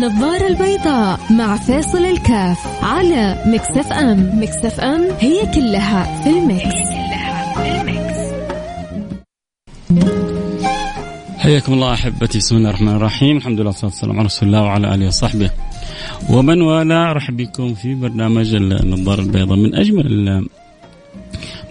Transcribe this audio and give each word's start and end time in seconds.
النظارة 0.00 0.46
البيضاء 0.46 1.20
مع 1.30 1.56
فيصل 1.56 1.98
الكاف 1.98 2.84
على 2.84 3.44
Mix 3.46 3.92
FM 3.92 4.42
Mix 4.42 4.80
FM 4.80 5.08
هي 5.18 5.46
كلها 5.54 6.22
في 6.22 6.30
ال 6.30 6.42
mix. 6.42 6.90
حياكم 11.38 11.72
الله 11.72 11.94
أحبتي 11.94 12.38
بسم 12.38 12.56
الله 12.56 12.68
الرحمن 12.68 12.96
الرحيم. 12.96 13.36
الحمد 13.36 13.60
لله 13.60 13.66
والصلاة 13.66 13.90
والسلام 13.90 14.16
على 14.18 14.26
رسول 14.26 14.48
الله 14.48 14.62
وعلى 14.62 14.94
آله 14.94 15.06
وصحبه. 15.06 15.50
ومن 16.30 16.62
والاه 16.62 17.12
رحب 17.12 17.36
بكم 17.36 17.74
في 17.74 17.94
برنامج 17.94 18.54
النظارة 18.54 19.20
البيضاء. 19.20 19.58
من 19.58 19.74
أجمل 19.74 20.46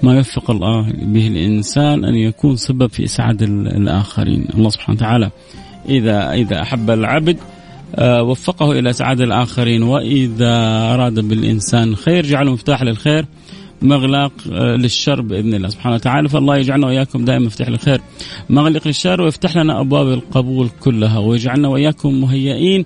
ما 0.03 0.15
يوفق 0.15 0.51
الله 0.51 0.81
به 0.91 1.27
الإنسان 1.27 2.05
أن 2.05 2.15
يكون 2.15 2.55
سبب 2.55 2.89
في 2.89 3.03
إسعاد 3.03 3.41
الآخرين. 3.41 4.47
الله 4.53 4.69
سبحانه 4.69 4.97
وتعالى 4.97 5.29
اذا 5.89 6.33
إذا 6.33 6.61
أحب 6.61 6.89
العبد 6.89 7.37
وفقه 7.97 8.71
إلى 8.71 8.93
سعادة 8.93 9.23
الآخرين. 9.23 9.83
وإذا 9.83 10.55
أراد 10.93 11.19
بالإنسان 11.19 11.95
خير 11.95 12.25
جعله 12.25 12.51
مفتاح 12.51 12.83
للخير 12.83 13.25
مغلاق 13.81 14.31
آه، 14.51 14.75
للشر 14.75 15.21
بإذن 15.21 15.53
الله 15.53 15.69
سبحانه 15.69 15.95
وتعالى. 15.95 16.29
فالله 16.29 16.57
يجعلنا 16.57 16.87
وإياكم 16.87 17.25
دائما 17.25 17.45
مفتاح 17.45 17.69
للخير. 17.69 18.01
مغلق 18.49 18.87
للشر 18.87 19.21
ويفتح 19.21 19.57
لنا 19.57 19.81
أبواب 19.81 20.07
القبول 20.07 20.69
كلها 20.79 21.19
ويجعلنا 21.19 21.67
وإياكم 21.67 22.21
مهيئين 22.21 22.85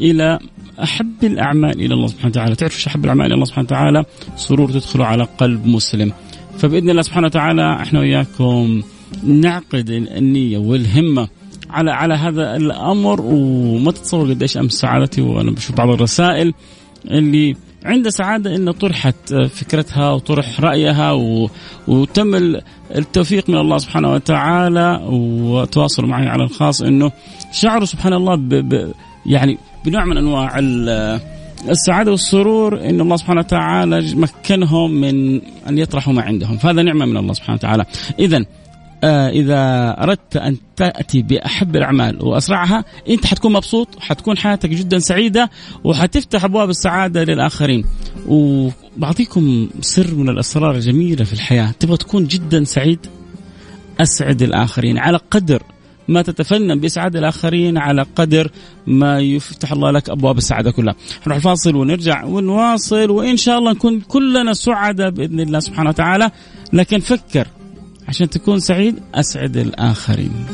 إلى 0.00 0.38
أحب 0.82 1.24
الأعمال 1.24 1.80
إلى 1.80 1.94
الله 1.94 2.06
سبحانه 2.06 2.30
وتعالى. 2.30 2.54
تعرف 2.54 2.74
إيش 2.74 2.86
أحب 2.86 3.04
الأعمال 3.04 3.26
إلى 3.26 3.34
الله 3.34 3.44
سبحانه 3.44 3.66
وتعالى؟ 3.66 4.04
سرور 4.36 4.70
تدخل 4.70 5.02
على 5.02 5.26
قلب 5.38 5.66
مسلم. 5.66 6.12
فبإذن 6.58 6.90
الله 6.90 7.02
سبحانه 7.02 7.26
وتعالى 7.26 7.76
إحنا 7.82 8.00
وياكم 8.00 8.82
نعقد 9.24 9.90
النية 9.90 10.58
والهمة 10.58 11.28
على 11.72 11.90
على 11.90 12.14
هذا 12.14 12.56
الأمر 12.56 13.20
وما 13.20 13.92
تتصور 13.92 14.30
قديش 14.30 14.56
أمس 14.56 14.72
سعادتي 14.72 15.22
وأنا 15.22 15.50
بشوف 15.50 15.76
بعض 15.76 15.90
الرسائل 15.90 16.54
اللي 17.10 17.56
عند 17.84 18.08
سعادة 18.08 18.56
أن 18.56 18.70
طرحت 18.70 19.34
فكرتها 19.34 20.10
وطرح 20.10 20.60
رأيها 20.60 21.12
و... 21.12 21.50
وتم 21.88 22.56
التوفيق 22.96 23.50
من 23.50 23.56
الله 23.56 23.78
سبحانه 23.78 24.12
وتعالى 24.12 25.00
وتواصلوا 25.42 26.08
معي 26.08 26.28
على 26.28 26.44
الخاص 26.44 26.82
أنه 26.82 27.12
شعروا 27.52 27.84
سبحان 27.84 28.12
الله 28.12 28.34
ب... 28.34 28.48
ب... 28.48 28.92
يعني 29.26 29.58
بنوع 29.84 30.04
من 30.04 30.16
أنواع 30.16 30.58
السعادة 31.68 32.10
والسرور 32.10 32.80
أن 32.80 33.00
الله 33.00 33.16
سبحانه 33.16 33.40
وتعالى 33.40 34.14
مكنهم 34.14 34.90
من 34.90 35.40
أن 35.68 35.78
يطرحوا 35.78 36.12
ما 36.12 36.22
عندهم 36.22 36.56
فهذا 36.56 36.82
نعمة 36.82 37.06
من 37.06 37.16
الله 37.16 37.32
سبحانه 37.32 37.54
وتعالى. 37.54 37.84
إذا 38.18 38.44
آه 39.04 39.28
إذا 39.28 39.90
أردت 40.02 40.36
أن 40.36 40.56
تأتي 40.76 41.22
بأحب 41.22 41.76
الأعمال 41.76 42.24
وأسرعها 42.24 42.84
أنت 43.08 43.26
حتكون 43.26 43.52
مبسوط 43.52 43.88
حتكون 44.00 44.38
حياتك 44.38 44.70
جدا 44.70 44.98
سعيدة 44.98 45.50
وحتفتح 45.84 46.44
أبواب 46.44 46.70
السعادة 46.70 47.24
للآخرين. 47.24 47.84
وبعطيكم 48.28 49.68
سر 49.80 50.14
من 50.14 50.28
الأسرار 50.28 50.74
الجميلة 50.74 51.24
في 51.24 51.32
الحياة. 51.32 51.70
تبغى 51.80 51.96
تكون 51.96 52.26
جدا 52.26 52.64
سعيد؟ 52.64 52.98
أسعد 54.00 54.42
الآخرين. 54.42 54.98
على 54.98 55.18
قدر 55.30 55.62
ما 56.08 56.22
تتفنن 56.22 56.80
بإسعاد 56.80 57.16
الآخرين 57.16 57.78
على 57.78 58.06
قدر 58.16 58.50
ما 58.86 59.18
يفتح 59.18 59.72
الله 59.72 59.90
لك 59.90 60.10
أبواب 60.10 60.38
السعادة 60.38 60.70
كلها. 60.70 60.94
نروح 61.26 61.36
الفاصل 61.36 61.76
ونرجع 61.76 62.24
ونواصل 62.24 63.10
وإن 63.10 63.36
شاء 63.36 63.58
الله 63.58 63.72
نكون 63.72 64.00
كلنا 64.00 64.52
سعداء 64.52 65.10
بإذن 65.10 65.40
الله 65.40 65.60
سبحانه 65.60 65.88
وتعالى. 65.90 66.30
لكن 66.72 67.00
فكر 67.00 67.46
عشان 68.12 68.30
تكون 68.30 68.60
سعيد 68.60 69.00
أسعد 69.14 69.56
الآخرين. 69.56 70.46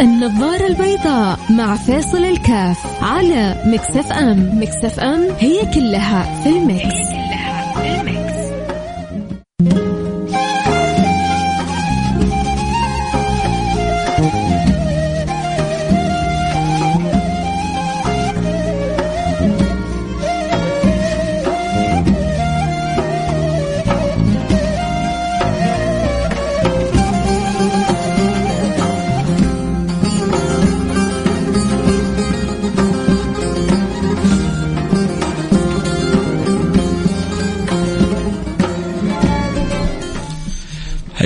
النظارة 0.00 0.66
البيضاء 0.66 1.38
مع 1.50 1.76
فيصل 1.76 2.24
الكاف 2.24 3.02
على 3.02 3.62
Mix 3.66 4.12
FM. 4.12 4.62
Mix 4.62 5.00
FM 5.00 5.20
هي 5.38 5.60
كلها 5.74 6.42
في 6.42 6.48
ال 6.48 6.57
mix, 6.57 6.93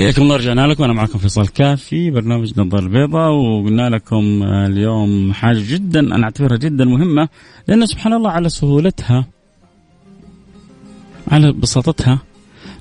حياكم 0.09 0.21
الله 0.21 0.35
رجعنا 0.35 0.67
لكم 0.67 0.83
أنا 0.83 0.93
معكم 0.93 1.19
فيصل 1.19 1.47
كافي 1.47 2.11
برنامج 2.11 2.59
نظر 2.59 2.79
البيضاء 2.79 3.31
وقلنا 3.31 3.89
لكم 3.89 4.43
اليوم 4.43 5.33
حاجة 5.33 5.73
جدا 5.73 5.99
أنا 5.99 6.23
أعتبرها 6.23 6.57
جدا 6.57 6.85
مهمة 6.85 7.29
لأن 7.67 7.85
سبحان 7.85 8.13
الله 8.13 8.31
على 8.31 8.49
سهولتها 8.49 9.27
على 11.27 11.51
بساطتها 11.51 12.19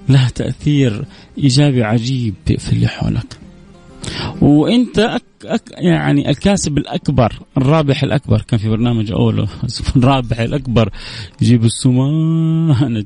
لها 0.08 0.28
تأثير 0.28 1.04
إيجابي 1.38 1.84
عجيب 1.84 2.34
في 2.58 2.72
اللي 2.72 2.88
حولك. 2.88 3.47
وانت 4.40 4.98
أك 4.98 5.22
أك 5.44 5.62
يعني 5.78 6.30
الكاسب 6.30 6.78
الأكبر 6.78 7.32
الرابح 7.56 8.02
الأكبر. 8.02 8.42
كان 8.42 8.58
في 8.58 8.68
برنامج 8.68 9.12
اول 9.12 9.48
الرابح 9.96 10.40
الأكبر 10.40 10.90
يجيب 11.42 11.64
السمان 11.64 13.04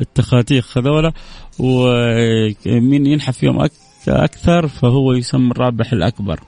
التخاتيخ 0.00 0.78
هذولا 0.78 1.12
ومين 1.58 3.06
ينحف 3.06 3.38
فيهم 3.38 3.60
أكثر 4.08 4.68
فهو 4.68 5.12
يسمى 5.12 5.50
الرابح 5.50 5.92
الأكبر. 5.92 6.40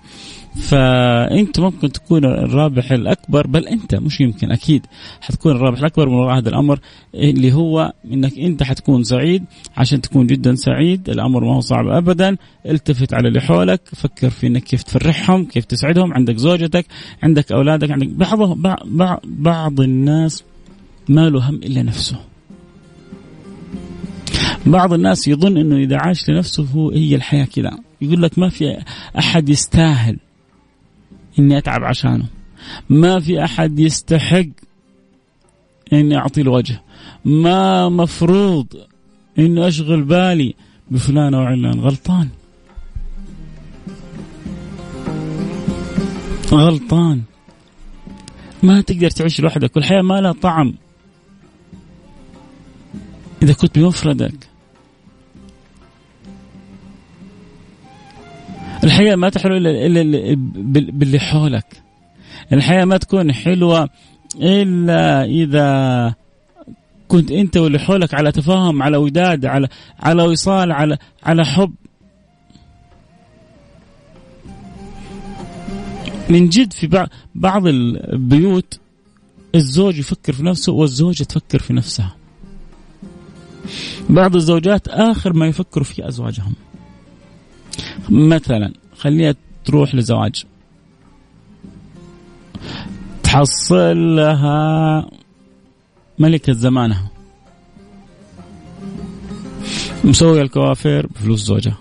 فأنت 0.57 1.61
ممكن 1.61 1.93
تكون 1.93 2.25
الرابح 2.25 2.93
الأكبر 2.93 3.47
بل 3.47 3.69
أنت 3.69 3.95
مش 3.95 4.21
يمكن 4.21 4.53
أكيد 4.53 4.87
حتكون 5.21 5.53
الرابح 5.53 5.79
الأكبر 5.79 6.09
من 6.09 6.37
هذا 6.37 6.49
الأمر 6.49 6.79
اللي 7.15 7.53
هو 7.53 7.93
إنك 8.13 8.39
أنت 8.39 8.63
حتكون 8.63 9.05
سعيد 9.05 9.45
عشان 9.77 10.01
تكون 10.01 10.27
جدا 10.27 10.55
سعيد 10.55 11.11
الأمر 11.11 11.45
ما 11.45 11.55
هو 11.55 11.61
صعب 11.61 11.87
ابدا 11.87 12.37
التفت 12.67 13.15
على 13.15 13.29
اللي 13.29 13.41
حولك 13.41 13.81
فكر 13.93 14.31
في 14.31 14.47
إنك 14.47 14.63
كيف 14.63 14.83
تفرحهم 14.83 15.45
كيف 15.45 15.65
تسعدهم 15.65 16.15
عندك 16.15 16.37
زوجتك 16.37 16.87
عندك 17.23 17.53
أولادك 17.53 17.91
عندك 17.91 18.09
بعض 18.09 18.39
بعض, 18.59 19.21
بعض 19.25 19.81
الناس 19.81 20.45
ما 21.09 21.31
له 21.31 21.51
هم 21.51 21.55
إلا 21.55 21.83
نفسه 21.83 22.17
بعض 24.67 24.93
الناس 24.93 25.29
يظن 25.29 25.57
إنه 25.57 25.77
إذا 25.77 25.97
عاش 25.97 26.31
لنفسه 26.31 26.67
هو 26.75 26.91
هي 26.91 27.15
الحياة 27.15 27.45
كذا. 27.45 27.79
يقول 28.01 28.23
لك 28.23 28.39
ما 28.39 28.49
في 28.49 28.79
أحد 29.19 29.49
يستاهل 29.49 30.19
إني 31.39 31.59
أتعب 31.59 31.85
عشانه. 31.85 32.27
ما 32.89 33.21
في 33.21 33.45
أحد 33.45 33.79
يستحق 33.79 34.47
إني 35.93 36.17
أعطي 36.17 36.43
له 36.43 36.51
وجه. 36.51 36.83
ما 37.25 37.89
مفروض 37.89 38.67
اني 39.39 39.69
أشغل 39.69 40.03
بالي 40.03 40.55
بفلان 40.91 41.35
أو 41.35 41.41
علان. 41.41 41.81
غلطان. 41.81 42.29
غلطان. 46.51 47.23
ما 48.63 48.81
تقدر 48.81 49.11
تعيش 49.11 49.41
لوحدك. 49.41 49.77
والحياة 49.77 50.03
ما 50.03 50.21
لها 50.21 50.33
طعم. 50.33 50.75
إذا 53.43 53.53
كنت 53.53 53.79
بمفردك. 53.79 54.46
الحياة 58.87 59.17
ما 59.17 59.29
تحلو 59.29 59.57
إلا, 59.57 59.87
إلا 59.87 60.35
باللي 60.71 61.19
حولك. 61.19 61.83
الحياة 62.53 62.85
ما 62.85 62.97
تكون 62.97 63.33
حلوة 63.33 63.89
إلا 64.37 65.25
إذا 65.25 66.15
كنت 67.09 67.31
أنت 67.31 67.57
واللي 67.57 67.79
حولك 67.79 68.15
على 68.15 68.33
تفاهم 68.33 68.83
على 68.83 68.97
وداد 68.97 69.47
على 69.47 69.69
على 70.01 70.23
وصال 70.23 70.73
على 70.73 70.99
على 71.23 71.45
حب. 71.45 71.75
من 76.29 76.49
جد 76.49 76.73
في 76.73 77.07
بعض 77.35 77.67
البيوت 77.67 78.81
الزوج 79.55 79.99
يفكر 79.99 80.33
في 80.33 80.43
نفسه 80.43 80.73
والزوجة 80.73 81.25
تفكر 81.25 81.59
في 81.59 81.73
نفسها. 81.73 82.17
بعض 84.09 84.37
الزوجات 84.37 84.89
آخر 84.89 85.33
ما 85.33 85.47
يفكروا 85.47 85.85
في 85.85 86.09
أزواجهم. 86.09 86.55
مثلا 88.11 88.73
خليها 88.99 89.35
تروح 89.65 89.95
لزواج. 89.95 90.45
تحصل 93.23 94.17
لها 94.17 95.07
ملكة 96.19 96.53
زمانها. 96.53 97.11
مسوي 100.05 100.43
الكوافير 100.43 101.07
بفلوس 101.07 101.41
زوجها. 101.45 101.79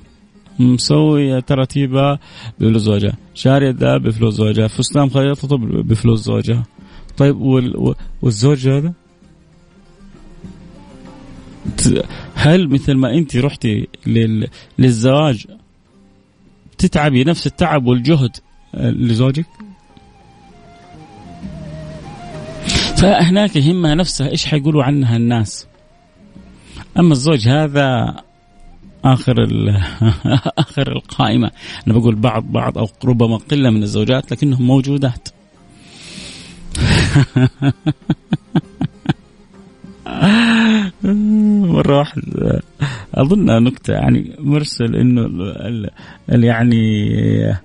مسوي 0.60 1.42
تراتيبها 1.42 2.20
بفلوس 2.60 2.82
زوجها. 2.82 3.18
شارية 3.34 3.70
ذا 3.70 3.98
بفلوس 3.98 4.34
زوجها. 4.34 4.68
فستان 4.68 5.10
خيطته 5.10 5.58
بفلوس 5.58 6.20
زوجها. 6.20 6.64
طيب 7.18 7.42
والزوج 8.22 8.68
هذا؟ 8.68 8.94
هل 12.36 12.70
مثل 12.70 12.94
ما 12.94 13.14
انت 13.14 13.38
رحتي 13.38 13.88
للزواج 14.78 15.48
تتعبي 16.78 17.24
نفس 17.24 17.48
التعب 17.48 17.86
والجهد. 17.86 18.38
آه، 18.76 18.90
لزوجك؟ 18.90 19.46
فهناك 22.98 23.56
يهمها 23.56 23.96
نفسها 23.96 24.30
إيش 24.30 24.46
حيقولوا 24.46 24.84
عنها 24.84 25.18
الناس؟ 25.18 25.68
أما 27.00 27.12
الزوج 27.14 27.48
هذا 27.48 28.16
آخر 29.06 29.36
آخر 30.58 30.92
القائمة. 30.92 31.52
أنا 31.88 32.00
بقول 32.00 32.16
بعض 32.16 32.44
بعض 32.44 32.78
أو 32.78 32.88
ربما 33.06 33.38
قلة 33.38 33.70
من 33.70 33.84
الزوجات 33.84 34.32
لكنهم 34.32 34.62
موجودات. 34.62 35.30
مرة 41.76 41.98
واحد 41.98 42.22
أظن 43.16 43.64
نكتة 43.64 43.94
يعني 43.94 44.36
مرسل 44.40 44.96
إنه 44.96 45.30
يعني 46.30 47.56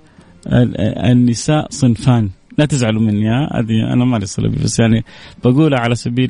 النساء 1.13 1.67
صنفان. 1.71 2.31
لا 2.59 2.67
تزعلوا 2.67 3.03
مني 3.03 3.31
هذه 3.31 3.93
أنا 3.93 4.05
ما 4.05 4.19
لي 4.19 4.49
بس 4.49 4.81
يعني 4.81 5.05
بقولها 5.45 5.79
على 5.81 5.95
سبيل 5.95 6.29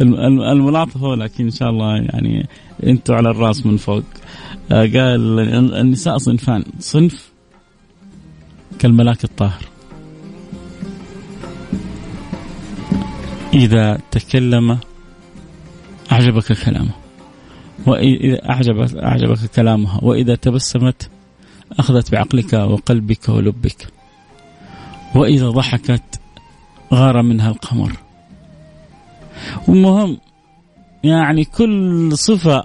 الملاطفه 0.00 1.06
ولكن 1.06 1.44
إن 1.44 1.50
شاء 1.50 1.70
الله 1.70 1.96
يعني 1.96 2.48
أنتم 2.86 3.14
على 3.14 3.30
الرأس 3.30 3.66
من 3.66 3.76
فوق. 3.76 4.04
قال 4.70 5.40
النساء 5.74 6.18
صنفان. 6.18 6.64
صنف 6.78 7.32
كالملاك 8.78 9.24
الطاهر. 9.24 9.62
إذا 13.54 13.98
تكلم 14.10 14.78
أعجبك 16.12 16.52
كلامه. 16.64 17.01
وإذا 17.86 18.50
أعجبك 18.50 18.96
أعجبك 18.96 19.38
كلامها. 19.56 20.00
وإذا 20.02 20.34
تبسمت 20.34 21.10
أخذت 21.72 22.12
بعقلك 22.12 22.52
وقلبك 22.52 23.28
ولبك. 23.28 23.88
وإذا 25.14 25.48
ضحكت 25.50 26.20
غار 26.94 27.22
منها 27.22 27.50
القمر. 27.50 27.92
المهم 29.68 30.18
يعني 31.04 31.44
كل 31.44 32.10
صفة 32.12 32.64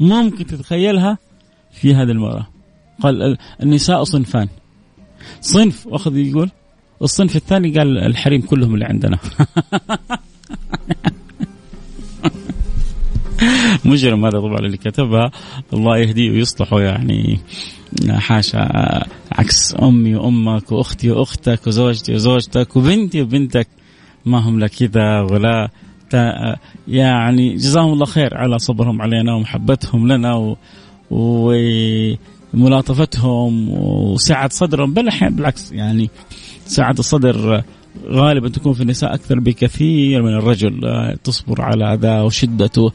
ممكن 0.00 0.46
تتخيلها 0.46 1.18
في 1.72 1.94
هذه 1.94 2.10
المرأة. 2.10 2.46
قال 3.00 3.38
النساء 3.62 4.04
صنفان. 4.04 4.48
صنف 5.40 5.86
واخذ 5.86 6.16
يقول 6.16 6.50
الصنف 7.02 7.36
الثاني 7.36 7.78
قال 7.78 7.98
الحريم 7.98 8.40
كلهم 8.40 8.74
اللي 8.74 8.84
عندنا. 8.84 9.18
مجرم 13.84 14.26
هذا 14.26 14.40
طبعا 14.40 14.58
اللي 14.58 14.76
كتبها. 14.76 15.30
الله 15.72 15.98
يهديه 15.98 16.30
ويصلحه 16.30 16.80
يعني 16.80 17.38
حاشا 18.08 18.68
عكس 19.32 19.74
أمي 19.82 20.14
وأمك 20.14 20.72
وأختي 20.72 21.10
وأختك 21.10 21.66
وزوجتي 21.66 22.14
وزوجتك 22.14 22.76
وبنتي 22.76 23.22
وبنتك. 23.22 23.68
ما 24.24 24.38
هم 24.38 24.60
لا 24.60 24.66
كذا 24.66 25.20
ولا 25.20 25.70
يعني 26.88 27.54
جزاهم 27.54 27.92
الله 27.92 28.06
خير 28.06 28.36
على 28.36 28.58
صبرهم 28.58 29.02
علينا 29.02 29.34
ومحبتهم 29.34 30.08
لنا 30.12 30.56
وملاطفتهم 32.54 33.68
وسعة 33.68 34.48
صدرهم. 34.48 34.94
بل 34.94 35.08
بالعكس 35.30 35.72
يعني 35.72 36.10
سعة 36.66 36.94
الصدر 36.98 37.62
غالبا 38.08 38.48
تكون 38.48 38.72
في 38.72 38.82
النساء 38.82 39.14
أكثر 39.14 39.40
بكثير 39.40 40.22
من 40.22 40.34
الرجل 40.34 40.80
تصبر 41.24 41.62
على 41.62 41.94
اذاه 41.94 42.24
وشدته 42.24 42.92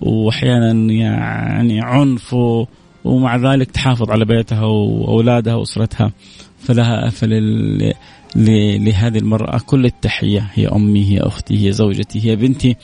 واحيانا 0.00 0.92
يعني 0.92 1.80
عنفه 1.80 2.66
ومع 3.04 3.36
ذلك 3.36 3.70
تحافظ 3.70 4.10
على 4.10 4.24
بيتها 4.24 4.64
واولادها 4.64 5.54
وأسرتها. 5.54 6.12
فلها 6.58 7.10
فلل 7.10 7.92
لهذه 8.36 9.18
المرأة. 9.18 9.58
كل 9.66 9.84
التحية 9.84 10.50
هي 10.54 10.68
أمي 10.68 11.12
هي 11.12 11.20
أختي 11.20 11.66
هي 11.66 11.72
زوجتي 11.72 12.30
هي 12.30 12.36
بنتي. 12.36 12.76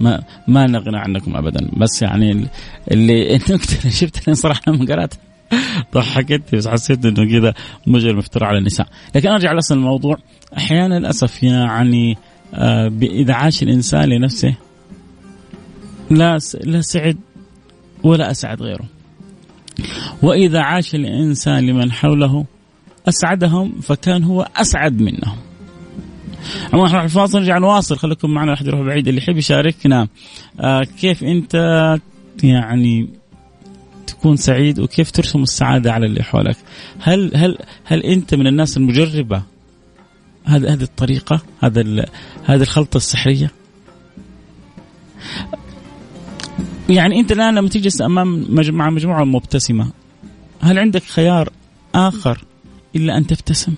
ما 0.00 0.22
ما 0.48 0.66
نغنى 0.66 0.98
عنكم 0.98 1.36
أبدا. 1.36 1.70
بس 1.76 2.02
يعني 2.02 2.46
اللي 2.90 3.22
النكتة 3.36 3.78
اللي 3.78 3.90
شفتها 3.90 4.34
صراحة 4.34 4.62
لما 4.66 4.84
قرأتها 4.84 5.29
ضحكتني 5.94 6.58
بس 6.58 6.68
حسيت 6.68 7.06
إنه 7.06 7.30
كذا 7.30 7.54
مجرم 7.86 8.18
افتراء 8.18 8.48
على 8.48 8.58
النساء. 8.58 8.86
لكن 9.14 9.28
أرجع 9.28 9.52
لأصل 9.52 9.74
الموضوع. 9.74 10.16
أحيانا 10.56 10.98
للأسف 10.98 11.42
يعني 11.42 12.16
آه 12.54 12.92
إذا 13.02 13.34
عاش 13.34 13.62
الإنسان 13.62 14.08
لنفسه 14.08 14.54
لا 16.10 16.38
لا 16.64 16.80
سعد 16.80 17.16
ولا 18.02 18.30
أسعد 18.30 18.62
غيره. 18.62 18.84
وإذا 20.22 20.60
عاش 20.60 20.94
الإنسان 20.94 21.66
لمن 21.66 21.92
حوله 21.92 22.44
أسعدهم 23.08 23.80
فكان 23.80 24.24
هو 24.24 24.48
أسعد 24.56 25.00
منهم. 25.00 25.36
عموما 26.72 26.88
إحنا 26.88 27.04
الفاصل 27.04 27.38
نرجع 27.38 27.58
نواصل. 27.58 27.96
خليكم 27.96 28.30
معنا 28.30 28.54
احد 28.54 28.66
يروح 28.66 28.80
بعيد 28.80 29.08
اللي 29.08 29.20
يحب 29.20 29.36
يشاركنا 29.36 30.08
آه 30.60 30.82
كيف 31.00 31.24
أنت؟ 31.24 31.54
يعني 32.42 33.08
تكون 34.20 34.36
سعيد 34.36 34.80
وكيف 34.80 35.10
ترسم 35.10 35.42
السعادة 35.42 35.92
على 35.92 36.06
اللي 36.06 36.22
حولك 36.22 36.56
هل 37.00 37.36
هل 37.36 37.58
هل 37.84 38.02
أنت 38.02 38.34
من 38.34 38.46
الناس 38.46 38.76
المجربة 38.76 39.42
هذه 40.44 40.82
الطريقة 40.82 41.40
هذا 41.60 41.80
هذه 42.44 42.62
الخلطة 42.62 42.96
السحرية 42.96 43.50
يعني 46.88 47.20
أنت 47.20 47.32
الآن 47.32 47.54
لما 47.54 47.68
تجلس 47.68 48.02
أمام 48.02 48.46
مع 48.50 48.90
مجموعة 48.90 49.24
مبتسمة 49.24 49.90
هل 50.60 50.78
عندك 50.78 51.02
خيار 51.02 51.48
آخر 51.94 52.44
إلا 52.96 53.16
أن 53.16 53.26
تبتسم؟ 53.26 53.74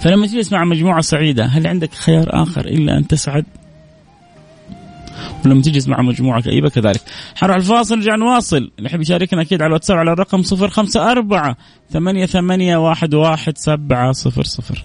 فلما 0.00 0.26
تجلس 0.26 0.52
مع 0.52 0.64
مجموعة 0.64 1.00
سعيدة 1.00 1.44
هل 1.44 1.66
عندك 1.66 1.94
خيار 1.94 2.42
آخر 2.42 2.66
إلا 2.66 2.98
أن 2.98 3.06
تسعد؟ 3.06 3.44
ولما 5.44 5.62
تجلس 5.62 5.88
مع 5.88 6.02
مجموعة 6.02 6.42
كئيبه 6.42 6.68
كذلك. 6.68 7.00
حنروح 7.34 7.56
الفاصل 7.56 7.96
نرجع 7.96 8.16
نواصل، 8.16 8.56
اللي 8.56 8.90
يحب 8.90 9.00
يشاركنا 9.00 9.42
أكيد 9.42 9.62
على 9.62 9.68
الواتساب 9.68 9.96
على 9.96 10.12
الرقم 10.12 10.42
054 10.42 11.54
ثمانية 11.90 12.26
ثمانية 12.26 12.76
واحد 12.76 13.14
واحد 13.14 13.58
سبعة 13.58 14.12
صفر 14.12 14.42
صفر. 14.42 14.84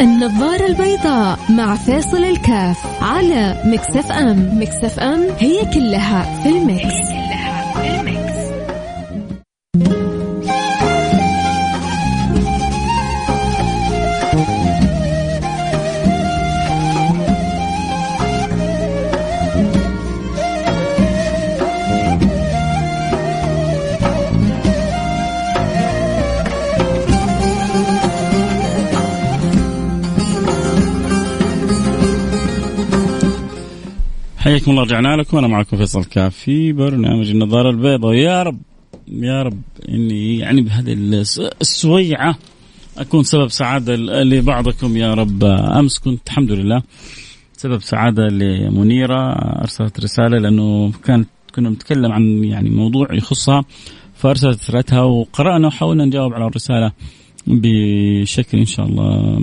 النظارة 0.00 0.66
البيضاء 0.66 1.38
مع 1.50 1.74
فيصل 1.74 2.24
الكاف 2.24 3.02
على 3.02 3.62
Mix 3.64 4.12
FM 4.12 4.62
Mix 4.62 4.98
FM 4.98 5.20
هي 5.38 5.64
كلها 5.74 6.42
في 6.42 6.48
ال 6.48 6.61
mix, 6.61 7.15
حياكم 34.46 34.70
الله 34.70 34.82
رجعنا 34.82 35.16
لكم. 35.16 35.38
أنا 35.38 35.46
معكم 35.46 35.76
فيصل 35.76 36.04
كاف 36.04 36.36
في 36.36 36.72
برنامج 36.72 37.30
النظارة 37.30 37.70
البيضاء. 37.70 38.14
يا 38.14 38.42
رب 38.42 38.58
يا 39.08 39.42
رب 39.42 39.60
إني 39.88 40.38
يعني 40.38 40.60
بهذه 40.60 40.92
السويعة 41.60 42.38
أكون 42.98 43.22
سبب 43.22 43.48
سعادة 43.48 43.96
لبعضكم. 43.96 44.96
يا 44.96 45.14
رب 45.14 45.44
أمس 45.44 45.98
كنت 45.98 46.26
الحمد 46.26 46.52
لله 46.52 46.82
سبب 47.52 47.82
سعادة 47.82 48.28
لمنيرة. 48.28 49.32
أرسلت 49.62 50.00
رسالة 50.00 50.38
لأنه 50.38 50.92
كانت 51.04 51.28
كنا 51.54 51.70
نتكلم 51.70 52.12
عن 52.12 52.44
يعني 52.44 52.70
موضوع 52.70 53.14
يخصها 53.14 53.64
فأرسلت 54.14 54.58
رسالتها 54.58 55.02
وقرأنا 55.02 55.66
وحاولنا 55.66 56.04
نجاوب 56.04 56.34
على 56.34 56.46
الرسالة 56.46 56.92
بشكل 57.46 58.58
إن 58.58 58.66
شاء 58.66 58.86
الله 58.86 59.42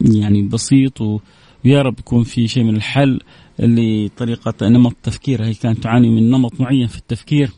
يعني 0.00 0.42
بسيط. 0.42 1.00
ويا 1.00 1.82
رب 1.82 1.98
يكون 1.98 2.24
في 2.24 2.48
شيء 2.48 2.64
من 2.64 2.76
الحل. 2.76 3.20
لطريقة 3.62 4.68
نمط 4.68 4.96
تفكير 5.02 5.44
هي 5.44 5.54
كانت 5.54 5.78
تعاني 5.78 6.08
من 6.08 6.30
نمط 6.30 6.60
معين 6.60 6.86
في 6.86 6.98
التفكير 6.98 7.50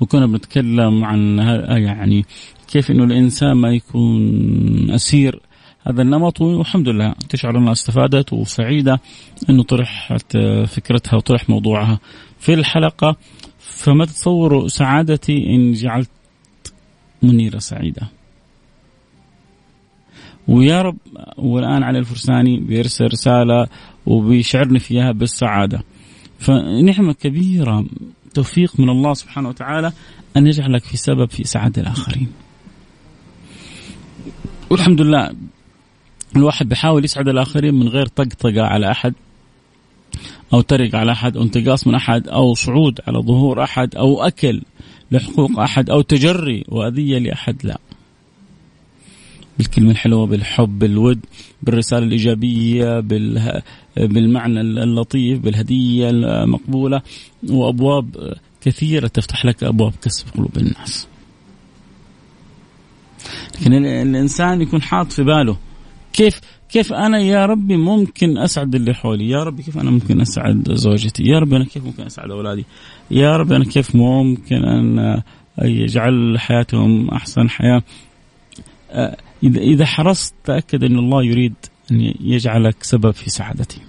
وكنا 0.00 0.26
بنتكلم 0.26 1.04
عن 1.04 1.38
يعني 1.68 2.24
كيف 2.68 2.90
إنه 2.90 3.04
الإنسان 3.04 3.52
ما 3.52 3.70
يكون 3.70 4.90
أسير 4.90 5.40
هذا 5.86 6.02
النمط 6.02 6.40
والحمد 6.40 6.88
لله 6.88 7.14
تشعر 7.28 7.58
أنها 7.58 7.72
استفادت 7.72 8.32
وسعيدة 8.32 9.00
إنه 9.50 9.62
طرحت 9.62 10.36
فكرتها 10.66 11.16
وطرح 11.16 11.50
موضوعها 11.50 11.98
في 12.38 12.54
الحلقة 12.54 13.16
فما 13.58 14.04
تتصوروا 14.04 14.68
سعادتي 14.68 15.46
إن 15.46 15.72
جعلت 15.72 16.10
منيرة 17.22 17.58
سعيدة. 17.58 18.08
ويا 20.48 20.82
رب 20.82 20.96
والآن 21.36 21.82
علي 21.82 21.98
الفرساني 21.98 22.60
بيرسل 22.60 23.04
رسالة 23.04 23.66
وبيشعرني 24.06 24.78
فيها 24.78 25.12
بالسعادة. 25.12 25.82
فنعمة 26.38 27.12
كبيرة 27.12 27.84
توفيق 28.34 28.80
من 28.80 28.88
الله 28.90 29.14
سبحانه 29.14 29.48
وتعالى 29.48 29.92
أن 30.36 30.46
يجعلك 30.46 30.84
في 30.84 30.96
سبب 30.96 31.30
في 31.30 31.44
سعادة 31.44 31.82
الآخرين. 31.82 32.28
والحمد 34.70 35.00
لله 35.00 35.30
الواحد 36.36 36.68
بيحاول 36.68 37.04
يسعد 37.04 37.28
الآخرين 37.28 37.74
من 37.74 37.88
غير 37.88 38.06
طقطقة 38.06 38.62
على 38.62 38.90
أحد 38.90 39.14
أو 40.52 40.60
ترق 40.60 40.94
على 40.94 41.12
أحد 41.12 41.36
أو 41.36 41.42
انتقاص 41.42 41.86
من 41.86 41.94
أحد 41.94 42.28
أو 42.28 42.54
صعود 42.54 43.00
على 43.06 43.18
ظهور 43.18 43.62
أحد 43.62 43.94
أو 43.94 44.22
أكل 44.22 44.62
لحقوق 45.10 45.60
أحد 45.60 45.90
أو 45.90 46.00
تجري 46.00 46.64
وأذية 46.68 47.18
لأحد 47.18 47.56
لا. 47.64 47.78
بالكلمة 49.58 49.90
الحلوة 49.90 50.26
بالحب 50.26 50.78
بالود 50.78 51.20
بالرسالة 51.62 52.06
الإيجابية 52.06 53.00
بالمعنى 53.96 54.60
اللطيف 54.60 55.38
بالهدية 55.38 56.10
المقبولة 56.10 57.02
وأبواب 57.50 58.34
كثيرة 58.60 59.06
تفتح 59.06 59.44
لك 59.44 59.64
أبواب 59.64 59.92
كسب 60.02 60.26
قلوب 60.36 60.56
الناس. 60.56 61.08
لكن 63.60 63.72
الإنسان 63.84 64.60
يكون 64.60 64.82
حاط 64.82 65.12
في 65.12 65.22
باله 65.22 65.56
كيف 66.12 66.40
كيف 66.68 66.92
أنا 66.92 67.18
يا 67.18 67.46
ربي 67.46 67.76
ممكن 67.76 68.38
أسعد 68.38 68.74
اللي 68.74 68.94
حولي؟ 68.94 69.28
يا 69.28 69.42
ربي 69.42 69.62
كيف 69.62 69.78
أنا 69.78 69.90
ممكن 69.90 70.20
أسعد 70.20 70.72
زوجتي؟ 70.72 71.22
يا 71.22 71.38
ربي 71.38 71.56
أنا 71.56 71.64
كيف 71.64 71.84
ممكن 71.84 72.02
أسعد 72.02 72.30
أولادي؟ 72.30 72.64
يا 73.10 73.36
ربي 73.36 73.56
أنا 73.56 73.64
كيف 73.64 73.96
ممكن 73.96 74.64
أن 74.64 75.22
يجعل 75.62 76.38
حياتهم 76.38 77.10
أحسن 77.10 77.50
حياة؟ 77.50 77.82
إذا 79.44 79.60
إذا 79.60 79.86
حرصت 79.86 80.34
تأكد 80.44 80.84
أن 80.84 80.98
الله 80.98 81.24
يريد 81.24 81.54
أن 81.90 82.14
يجعلك 82.20 82.82
سبب 82.82 83.10
في 83.10 83.30
سعادتي 83.30 83.80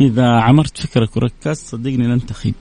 إذا 0.00 0.40
عمرت 0.40 0.80
فكرك 0.80 1.16
وركزت 1.16 1.66
صدقني 1.66 2.06
لن 2.06 2.26
تخيب 2.26 2.54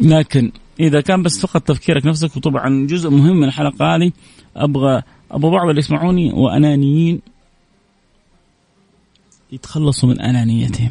لكن 0.00 0.52
إذا 0.80 1.00
كان 1.00 1.22
بس 1.22 1.40
فقط 1.40 1.62
تفكيرك 1.62 2.06
نفسك 2.06 2.36
وطبعا 2.36 2.86
جزء 2.86 3.10
مهم 3.10 3.36
من 3.36 3.44
الحلقة 3.44 3.96
هذه 3.96 4.12
أبغى 4.56 5.02
أبغى 5.30 5.50
بعض 5.50 5.68
اللي 5.68 5.78
يسمعوني 5.78 6.32
وأنانيين 6.32 7.20
يتخلصوا 9.52 10.08
من 10.08 10.20
أنانيتهم. 10.20 10.90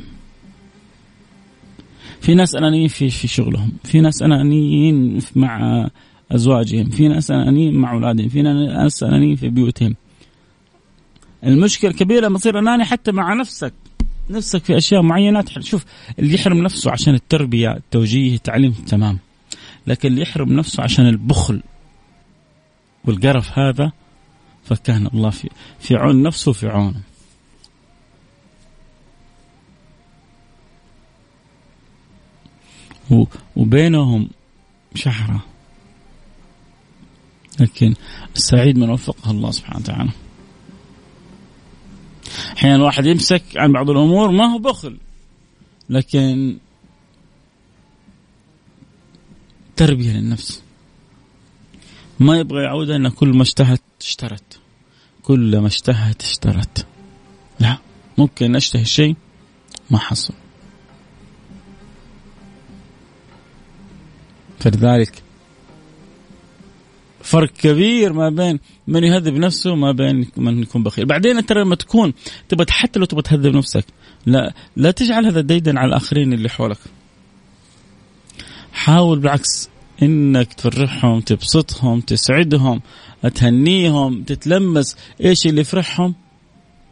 في 2.22 2.36
ناس 2.36 2.56
انانيين 2.56 2.88
في 2.88 3.10
في 3.10 3.28
شغلهم، 3.28 3.72
في 3.84 4.02
ناس 4.02 4.22
انانيين 4.22 5.20
مع 5.36 5.88
أزواجهم، 6.32 6.90
في 6.90 7.08
ناس 7.08 7.32
انانيين 7.32 7.74
مع 7.74 7.94
أولادهم، 7.94 8.30
في 8.30 8.42
ناس 8.42 9.04
انانيين 9.04 9.36
في 9.36 9.50
بيوتهم. 9.50 9.96
المشكلة 11.44 11.92
الكبيره 11.92 12.26
لما 12.26 12.38
تصير 12.40 12.60
أناني 12.60 12.86
حتى 12.86 13.12
مع 13.12 13.34
نفسك. 13.34 13.74
نفسك 14.30 14.64
في 14.64 14.78
أشياء 14.78 15.02
معينة 15.02 15.46
شوف 15.60 15.86
اللي 16.20 16.34
يحرم 16.34 16.58
نفسه 16.58 16.92
عشان 16.92 17.14
التربية 17.14 17.72
التوجيه 17.72 18.36
التعليم 18.36 18.72
تمام. 18.72 19.20
لكن 19.88 20.10
اللي 20.10 20.22
يحرم 20.22 20.54
نفسه 20.54 20.84
عشان 20.84 21.08
البخل 21.08 21.62
والقرف 23.06 23.60
هذا 23.60 23.92
فكان 24.64 25.08
الله 25.14 25.30
في 25.30 25.50
في 25.80 25.96
عون 25.96 26.24
نفسه 26.24 26.50
وفي 26.50 26.68
عونه. 26.68 27.02
وبينهم 33.56 34.30
شحرة 34.96 35.46
لكن 37.60 37.94
السعيد 38.36 38.78
من 38.78 38.90
وفقه 38.90 39.32
الله 39.32 39.52
سبحانه 39.52 39.80
وتعالى. 39.80 40.12
أحيانا 42.58 42.76
الواحد 42.76 43.06
يمسك 43.06 43.44
عن 43.56 43.72
بعض 43.72 43.90
الأمور 43.90 44.32
ما 44.32 44.54
هو 44.54 44.58
بخل. 44.58 44.98
لكن 45.90 46.58
تربية 49.76 50.12
للنفس. 50.12 50.64
ما 52.20 52.38
يبغى 52.38 52.64
يعودها 52.64 52.96
إن 52.96 53.10
كل 53.10 53.28
ما 53.28 53.42
اشتهت 53.42 53.82
اشترت. 54.02 54.60
كل 55.24 55.60
ما 55.60 55.68
اشتهت 55.68 56.22
اشترت. 56.22 56.88
لا 57.60 57.78
ممكن 58.18 58.56
اشتهي 58.56 58.86
شيء 58.86 59.16
ما 59.90 59.98
حصل. 59.98 60.34
فلذلك 64.60 65.24
فرق 67.22 67.50
كبير 67.52 68.14
ما 68.14 68.30
بين 68.30 68.60
من 68.88 69.04
يهذب 69.04 69.34
نفسه 69.34 69.72
وما 69.72 69.92
بين 69.92 70.28
من 70.38 70.62
يكون 70.62 70.84
بخيل. 70.84 71.06
بعدين 71.06 71.46
ترى 71.46 71.62
لما 71.62 71.76
تكون 71.76 72.14
تبغى 72.50 72.66
حتى 72.70 73.00
لو 73.00 73.06
تبغى 73.06 73.22
تهذب 73.22 73.56
نفسك 73.56 73.86
لا 74.26 74.54
لا 74.76 74.92
تجعل 74.92 75.26
هذا 75.26 75.42
ديدا 75.42 75.80
على 75.80 75.88
الآخرين 75.90 76.34
اللي 76.34 76.50
حولك. 76.50 76.78
حاول 78.74 79.20
بالعكس 79.20 79.70
إنك 80.02 80.54
تفرحهم 80.54 81.22
تبسطهم 81.22 82.02
تسعدهم 82.02 82.82
تهنيهم 83.36 84.24
تتلمس 84.24 84.98
إيش 85.24 85.48
اللي 85.48 85.62
يفرحهم؟ 85.62 86.16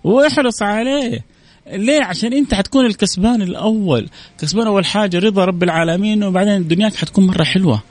واحرص 0.03 0.61
عليه. 0.61 1.25
ليه؟ 1.67 2.03
عشان 2.03 2.33
انت 2.33 2.53
حتكون 2.53 2.85
الكسبان 2.85 3.41
الأول، 3.41 4.09
كسبان 4.39 4.67
أول 4.67 4.85
حاجة 4.85 5.19
رضا 5.19 5.45
رب 5.45 5.63
العالمين 5.63 6.23
وبعدين 6.23 6.67
دنياك 6.67 6.95
حتكون 6.95 7.27
مرة 7.27 7.43
حلوة. 7.43 7.81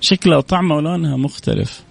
شكلها 0.00 0.38
وطعمها 0.38 0.76
ولونها 0.76 1.16
مختلف. 1.16 1.82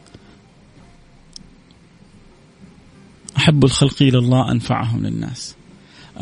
أحب 3.38 3.66
الخلق 3.66 4.02
إلى 4.02 4.18
الله 4.18 4.52
أنفعهم 4.52 5.06
للناس. 5.06 5.56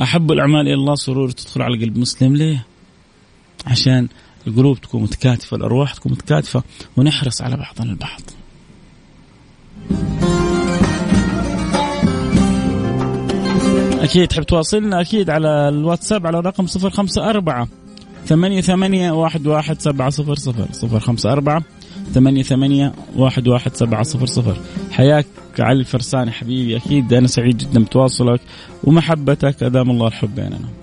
أحب 0.02 0.32
الأعمال 0.32 0.68
إلى 0.68 0.74
الله 0.74 0.96
سرور 0.96 1.32
تدخل 1.32 1.62
على 1.62 1.86
قلب 1.86 1.98
مسلم 1.98 2.36
ليه؟ 2.36 2.66
عشان 3.66 4.08
القلوب 4.48 4.82
تكون 4.82 5.04
متكاتفة 5.04 5.58
الأرواح 5.58 5.94
تكون 5.94 6.12
متكاتفة 6.12 6.64
ونحرص 6.98 7.42
على 7.42 7.58
بعضنا 7.58 7.92
البعض. 7.92 8.22
أكيد. 14.04 14.28
تحب 14.28 14.44
تواصلنا 14.44 15.02
أكيد 15.02 15.30
على 15.30 15.70
الواتساب 15.70 16.28
على 16.28 16.40
رقم 16.40 16.66
صفر 16.68 16.90
خمسة 16.90 17.30
أربعة 17.30 17.68
ثمانية 18.26 18.62
ثمانية 18.62 19.12
واحد 19.12 19.48
واحد 19.48 19.82
سبعة 19.82 20.10
حياك 24.92 25.26
علي 25.60 25.80
الفرساني 25.80 26.32
حبيبي 26.32 26.78
أكيد 26.78 27.14
أنا 27.14 27.28
سعيد 27.28 27.58
جدا 27.58 27.84
بتواصلك 27.84 28.42
ومحبتك 28.84 29.64
أدام 29.64 29.92
الله 29.92 30.08
الحب 30.08 30.36
بيننا. 30.36 30.83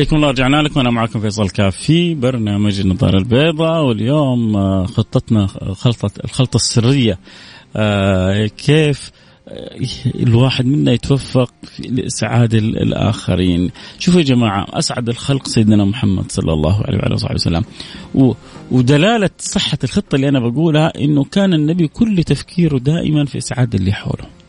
حياكم 0.00 0.16
الله 0.16 0.30
رجعنا 0.30 0.62
لكم. 0.62 0.80
أنا 0.80 0.90
معكم 0.90 1.20
فيصل 1.20 1.50
كاف 1.50 1.76
في 1.76 2.14
برنامج 2.14 2.80
النظارة 2.80 3.18
البيضاء. 3.18 3.84
واليوم 3.84 4.56
آه، 4.56 4.86
خطتنا 4.86 5.46
خلطة 5.46 6.10
الخلطة 6.24 6.56
السرية. 6.56 7.18
آه، 7.76 8.46
كيف 8.46 9.10
الواحد 10.14 10.66
منا 10.66 10.92
يتوفق 10.92 11.52
لإسعاد 11.78 12.54
الآخرين. 12.54 13.70
شوفوا 13.98 14.20
يا 14.20 14.24
جماعة 14.24 14.66
أسعد 14.70 15.08
الخلق 15.08 15.46
سيدنا 15.46 15.84
محمد 15.84 16.32
صلى 16.32 16.52
الله 16.52 16.82
عليه 16.84 16.98
وعلى 16.98 17.16
صحبه 17.16 17.34
وسلم. 17.34 17.64
ودلالة 18.70 19.30
صحة 19.38 19.78
الخطة 19.84 20.16
اللي 20.16 20.28
أنا 20.28 20.40
بقولها 20.40 20.92
إنه 21.00 21.24
كان 21.24 21.54
النبي 21.54 21.88
كل 21.88 22.24
تفكيره 22.24 22.78
دائما 22.78 23.24
في 23.24 23.38
إسعاد 23.38 23.74
اللي 23.74 23.92
حوله. 23.92 24.39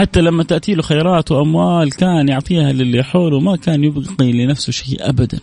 حتى 0.00 0.20
لما 0.20 0.42
تأتي 0.42 0.74
له 0.74 0.82
خيرات 0.82 1.32
وأموال 1.32 1.92
كان 1.92 2.28
يعطيها 2.28 2.72
للي 2.72 3.02
حوله 3.02 3.40
ما 3.40 3.56
كان 3.56 3.84
يبقي 3.84 4.32
لنفسه 4.32 4.72
شيء 4.72 5.08
أبدا. 5.08 5.38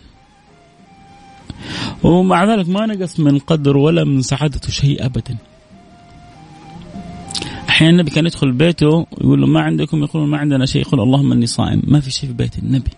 ومع 2.02 2.44
ذلك 2.44 2.68
ما 2.68 2.86
نقص 2.86 3.20
من 3.20 3.38
قدر 3.38 3.76
ولا 3.76 4.04
من 4.04 4.22
سعادته 4.22 4.70
شيء 4.70 5.06
أبدا. 5.06 5.36
أحيانا 7.68 7.92
النبي 7.92 8.10
كان 8.10 8.26
يدخل 8.26 8.52
بيته 8.52 9.06
يقول 9.20 9.40
له 9.40 9.46
ما 9.46 9.60
عندكم؟ 9.60 10.02
يقولون 10.02 10.28
ما 10.28 10.38
عندنا 10.38 10.66
شيء. 10.66 10.82
يقول 10.82 11.00
اللهم 11.00 11.32
إني 11.32 11.46
صائم. 11.46 11.82
ما 11.86 12.00
في 12.00 12.10
شيء 12.10 12.28
في 12.28 12.34
بيت 12.34 12.58
النبي. 12.58 12.90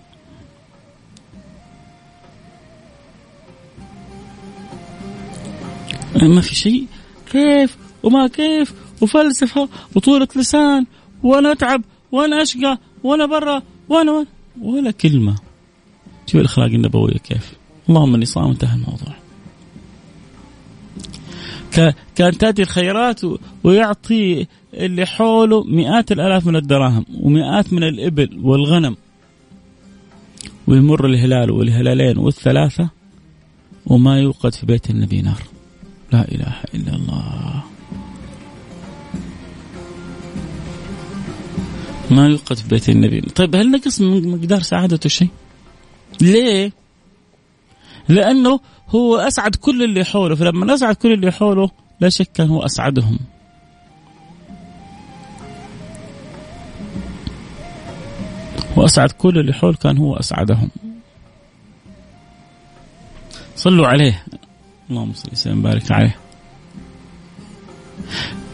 ما 6.22 6.40
في 6.40 6.54
شيء. 6.54 6.86
كيف؟ 7.32 7.76
وما 8.02 8.26
كيف؟ 8.26 8.74
وفلسفة 9.00 9.68
وطولة 9.96 10.28
لسان. 10.36 10.86
وأنا 11.22 11.52
أتعب 11.52 11.82
وأنا 12.12 12.42
أشقى 12.42 12.78
وأنا 13.04 13.26
برا 13.26 13.62
وأنا 13.88 14.12
ولا, 14.12 14.26
ولا 14.62 14.90
كلمة. 14.90 15.36
شوف 16.26 16.40
الأخلاق 16.40 16.68
النبوية 16.68 17.18
كيف. 17.18 17.52
اللهم 17.88 18.14
إني 18.14 18.24
صائم 18.24 18.48
انتهى 18.50 18.74
الموضوع. 18.74 19.14
كان 22.16 22.38
تأتي 22.38 22.62
الخيرات 22.62 23.20
ويعطي 23.64 24.46
اللي 24.74 25.06
حوله 25.06 25.64
مئات 25.64 26.12
الآلاف 26.12 26.46
من 26.46 26.56
الدراهم 26.56 27.06
ومئات 27.20 27.72
من 27.72 27.82
الإبل 27.82 28.40
والغنم. 28.42 28.96
ويمر 30.66 31.06
الهلال 31.06 31.50
والهلالين 31.50 32.18
والثلاثة 32.18 32.90
وما 33.86 34.20
يوقد 34.20 34.54
في 34.54 34.66
بيت 34.66 34.90
النبي 34.90 35.22
نار. 35.22 35.42
لا 36.12 36.28
إله 36.32 36.54
إلا 36.74 36.96
الله. 36.96 37.69
ما 42.10 42.28
يوقد 42.28 42.56
في 42.56 42.68
بيت 42.68 42.88
النبي. 42.88 43.20
طيب 43.20 43.56
هل 43.56 43.70
نقص 43.70 44.00
من 44.00 44.28
مقدار 44.28 44.62
سعادته 44.62 45.08
شيء؟ 45.08 45.28
ليه؟ 46.20 46.72
لأنه 48.08 48.60
هو 48.88 49.16
أسعد 49.16 49.54
كل 49.54 49.82
اللي 49.82 50.04
حوله. 50.04 50.34
فلما 50.34 50.74
أسعد 50.74 50.94
كل 50.94 51.12
اللي 51.12 51.32
حوله 51.32 51.70
لا 52.00 52.08
شك 52.08 52.28
كان 52.34 52.48
هو 52.48 52.62
أسعدهم. 52.62 53.18
واسعد 58.76 59.12
كل 59.12 59.38
اللي 59.38 59.52
حول 59.52 59.74
كان 59.74 59.98
هو 59.98 60.16
أسعدهم. 60.16 60.70
صلوا 63.56 63.86
عليه. 63.86 64.24
اللهم 64.90 65.12
صل 65.12 65.28
وسلم 65.32 65.58
وبارك 65.58 65.92
عليه. 65.92 66.16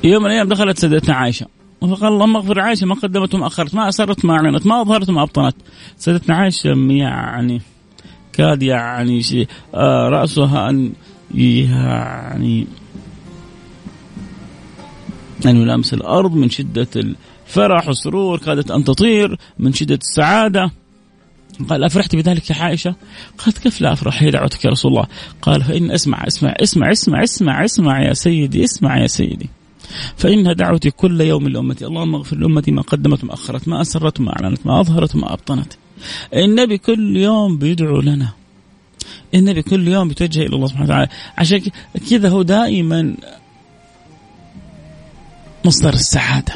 يوم 0.05 0.23
من 0.23 0.31
الأيام 0.31 0.49
دخلت 0.49 0.79
سيدتنا 0.79 1.15
فقال 1.15 1.47
اللهم 1.83 2.37
اغفر 2.37 2.61
عائشة 2.61 2.87
ما 2.87 2.95
قدمت 2.95 3.35
وما 3.35 3.47
أخرت 3.47 3.75
ما 3.75 3.89
أسرت 3.89 4.25
ما 4.25 4.35
أعلنت 4.35 4.67
ما 4.67 4.81
أظهرت 4.83 5.11
ما 5.11 5.23
أبطنت. 5.23 5.57
سيدتنا 5.99 6.37
عائشة 6.37 6.75
يعني 6.91 7.63
كاد 8.33 8.63
يعني 8.63 9.23
شيء 9.23 9.49
آه 9.75 10.09
رأسها 10.09 10.71
أن 10.71 10.93
يعني 11.35 12.67
أن 15.47 15.57
يلامس 15.57 15.95
الأرض 15.95 16.35
من 16.35 16.51
شدة 16.51 16.89
الفرح 16.97 17.89
والسرور 17.89 18.39
كادت 18.39 18.71
أن 18.71 18.85
تطير 18.85 19.39
من 19.59 19.73
شدة 19.73 19.95
السعادة. 19.95 20.71
قال 21.69 21.85
أفرحت 21.85 22.17
بذلك 22.17 22.51
يا 22.51 22.57
عائشة؟ 22.57 22.95
قالت 23.39 23.59
كيف 23.59 23.81
لا 23.81 23.93
أفرح؟ 23.93 24.23
هي 24.23 24.31
دعوتك 24.31 24.65
يا 24.65 24.71
رسول 24.71 24.93
الله. 24.93 25.07
قال 25.43 25.63
فإن 25.63 25.91
اسمع 25.91 26.27
اسمع 26.27 26.55
اسمع 26.61 26.93
اسمع 26.93 27.23
اسمع 27.23 27.65
اسمع 27.65 28.03
يا 28.03 28.13
سيدي 28.13 28.65
اسمع 28.65 28.99
يا 28.99 29.07
سيدي. 29.07 29.51
فإنها 30.17 30.53
دعوتي 30.53 30.91
كل 30.91 31.21
يوم 31.21 31.49
لأمتي 31.49 31.87
اللهم 31.87 32.15
اغفر 32.15 32.37
لأمتي 32.37 32.71
ما 32.71 32.83
قدمت 32.83 33.25
وما 33.25 33.35
أخرت 33.35 33.69
ما 33.69 33.81
أسرت 33.81 34.21
وما 34.21 34.33
أعلنت 34.33 34.67
ما 34.67 34.81
أظهرت 34.81 35.15
وما 35.15 35.33
أبطنت. 35.33 35.73
النبي 36.35 36.79
كل 36.79 37.17
يوم 37.17 37.59
بيدعو 37.59 38.01
لنا. 38.01 38.29
النبي 39.35 39.63
كل 39.63 39.89
يوم 39.89 40.09
بيتوجه 40.09 40.41
إلى 40.41 40.57
الله 40.57 40.67
سبحانه 40.67 40.85
وتعالى. 40.85 41.09
عشان 41.39 41.63
كذا 42.11 42.29
هو 42.29 42.43
دائما 42.43 43.15
مصدر 45.65 45.95
السعادة. 45.95 46.55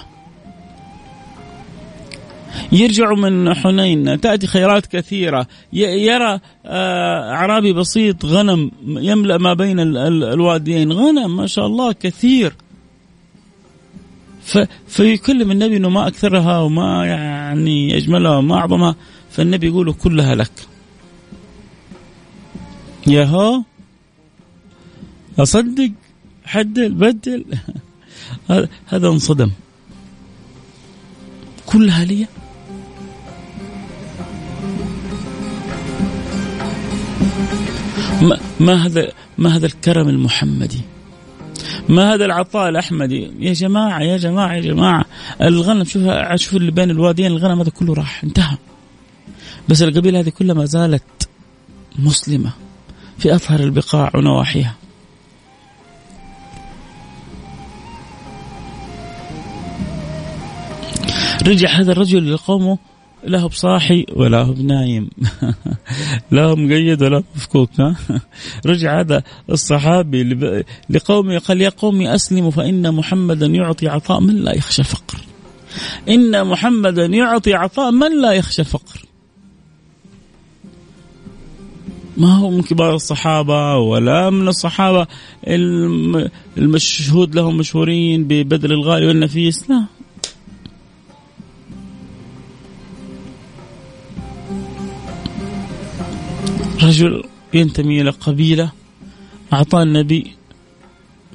يرجع 2.73 3.15
من 3.15 3.55
حنين 3.55 4.21
تأتي 4.21 4.47
خيرات 4.47 4.87
كثيرة. 4.87 5.47
يرى 5.73 6.41
آه، 6.67 7.33
أعرابي 7.33 7.73
بسيط 7.73 8.25
غنم 8.25 8.71
يملأ 8.87 9.39
ما 9.39 9.55
بين 9.55 9.81
الواديين. 9.81 10.93
غنم 10.93 11.37
ما 11.37 11.47
شاء 11.47 11.67
الله 11.67 11.93
كثير. 11.93 12.55
فيكلم 14.87 15.51
النبي 15.51 15.77
أنه 15.77 15.89
ما 15.89 16.09
أكثرها 16.09 16.59
وما 16.59 17.07
يعني 17.07 17.97
أجملها 17.97 18.37
وما 18.37 18.57
أعظمها 18.57 18.97
فالنبي 19.31 19.67
يقول 19.67 19.93
كلها 19.93 20.35
لك. 20.35 20.53
ياهو 23.07 23.63
أصدق 25.39 25.91
حدل 26.45 26.93
بدل. 26.95 27.45
هذا 28.87 29.09
انصدم. 29.09 29.51
كلها 31.67 32.05
لي. 32.05 32.27
ما 38.61 38.87
هذا 38.87 39.13
ما 39.39 39.57
هذا 39.57 39.67
الكرم 39.67 40.09
المحمدي؟ 40.09 40.81
ما 41.89 42.15
هذا 42.15 42.25
العطاء 42.25 42.69
الاحمدي 42.69 43.31
يا 43.39 43.53
جماعة 43.53 44.01
يا 44.01 44.17
جماعة 44.17 44.55
يا 44.55 44.61
جماعة. 44.61 45.05
الغنم 45.43 45.85
شوف 45.85 46.03
شوف 46.35 46.57
اللي 46.57 46.71
بين 46.71 46.91
الواديين 46.91 47.33
الغنم 47.33 47.61
هذا 47.61 47.71
كله 47.71 47.95
راح 47.95 48.25
انتهى. 48.25 48.57
بس 49.69 49.83
القبيلة 49.83 50.21
هذه 50.21 50.29
كلها 50.29 50.55
ما 50.55 50.65
زالت 50.65 51.29
مسلمة 51.99 52.51
في 53.19 53.35
أطهر 53.35 53.61
البقاع 53.61 54.11
ونواحيها. 54.15 54.75
رجع 61.47 61.69
هذا 61.69 61.93
الرجل 61.93 62.35
لقومه. 62.35 62.79
لا 63.25 63.39
هو 63.39 63.49
بصاحي 63.49 64.07
ولا 64.13 64.43
هو 64.43 64.53
بنايم. 64.53 65.11
لا 66.31 66.45
هو 66.45 66.57
مقيد 66.57 67.03
ولا 67.03 67.23
مفكوك 67.37 67.71
رجع 68.67 69.01
هذا 69.01 69.23
الصحابي 69.51 70.23
لقومه 70.91 71.39
قال 71.39 71.63
يا 71.63 71.69
قومي 71.69 72.15
أسلموا 72.15 72.51
فإن 72.51 72.95
محمدا 72.95 73.47
يعطي 73.47 73.89
عطاء 73.89 74.21
من 74.21 74.37
لا 74.37 74.57
يخشى 74.57 74.83
فقر. 74.83 75.19
إن 76.09 76.47
محمدا 76.47 77.07
يعطي 77.07 77.55
عطاء 77.55 77.91
من 77.91 78.23
لا 78.23 78.33
يخشى 78.33 78.65
فقر. 78.65 79.05
ما 82.17 82.35
هو 82.37 82.51
من 82.51 82.63
كبار 82.63 82.95
الصحابة 82.95 83.77
ولا 83.77 84.31
من 84.31 84.49
الصحابة 84.49 85.07
المشهود 86.59 87.35
لهم 87.35 87.57
مشهورين 87.57 88.25
ببذل 88.25 88.73
الغالي 88.73 89.07
والنفيس 89.07 89.71
لا. 89.71 90.00
رجل 96.91 97.25
ينتمي 97.55 98.01
إلى 98.01 98.11
قبيلة 98.11 98.73
أعطى 99.53 99.83
النبي. 99.83 100.33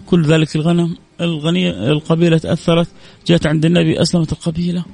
كل 0.06 0.26
ذلك 0.26 0.56
الغنم 0.56 0.98
الغنية 1.22 1.70
القبيلة 1.70 2.38
تأثرت 2.38 2.88
جاءت 3.28 3.46
عند 3.48 3.66
النبي 3.66 4.02
أسلمت 4.02 4.32
القبيلة. 4.32 4.86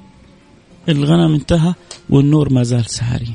الغنم 0.89 1.34
انتهى 1.34 1.74
والنور 2.10 2.54
ما 2.54 2.63
زال 2.63 2.86
ساري. 2.86 3.34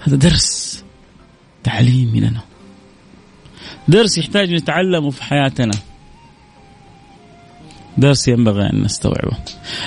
هذا 0.00 0.16
درس 0.16 0.84
تعليمي 1.64 2.20
لنا 2.20 2.40
درس 3.88 4.18
يحتاج 4.18 4.52
نتعلمه 4.54 5.10
في 5.10 5.22
حياتنا. 5.22 5.74
درس 7.98 8.28
ينبغي 8.28 8.70
أن 8.70 8.82
نستوعبه. 8.82 9.36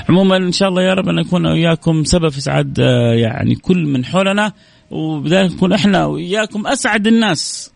عموما 0.10 0.38
إن 0.38 0.52
شاء 0.52 0.70
الله 0.70 0.82
يا 0.82 0.93
رب 0.93 1.10
أن 1.10 1.15
نكون 1.15 1.48
وياكم 1.48 2.04
سبب 2.04 2.30
في 2.30 2.38
إسعاد 2.38 2.80
آه، 2.80 3.13
يعني 3.13 3.56
كل 3.56 3.86
من 3.86 4.06
حولنا 4.06 4.54
وبذلك 4.91 5.52
نكون 5.52 5.74
إحنا 5.74 6.06
واياكم 6.06 6.67
أسعد 6.67 7.08
الناس. 7.08 7.72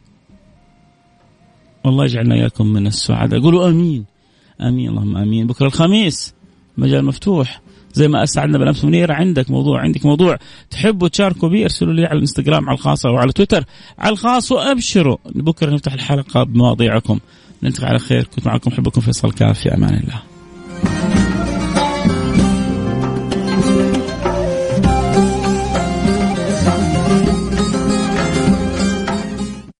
والله 1.86 2.06
يجعلنا 2.06 2.36
إياكم 2.36 2.67
من 2.67 2.88
السعداء، 2.88 3.41
قولوا 3.41 3.70
آمين. 3.70 4.06
آمين 4.62 4.89
اللهم 4.89 5.17
آمين، 5.17 5.48
بكرة 5.48 5.65
الخميس 5.65 6.34
مجال 6.78 7.06
مفتوح. 7.06 7.62
زي 7.94 8.08
ما 8.08 8.24
أسعدنا 8.24 8.58
بالامس 8.58 8.86
منيره 8.86 9.13
عندك 9.13 9.52
موضوع 9.52 9.82
عندك 9.82 10.06
موضوع 10.06 10.38
تحبوا 10.70 11.08
تشاركوا 11.08 11.50
به 11.50 11.63
ارسلوا 11.63 11.94
لي 11.94 12.06
على 12.06 12.15
الإنستغرام 12.15 12.70
على 12.70 12.78
الخاص 12.78 13.06
أو 13.06 13.17
على 13.17 13.32
تويتر. 13.32 13.63
على 14.00 14.13
الخاص 14.13 14.52
وأبشروا. 14.52 15.17
بكرة 15.26 15.74
نفتح 15.74 15.94
الحلقة 15.94 16.44
بمواضيعكم. 16.44 17.20
نلتقي 17.63 17.88
على 17.88 18.00
خير. 18.00 18.24
كنت 18.36 18.47
معكم 18.47 18.71
حبكم 18.71 19.02
فيصل 19.02 19.32
كاف. 19.32 19.60
في 19.60 19.74
أمان 19.74 19.93
الله. 19.93 20.21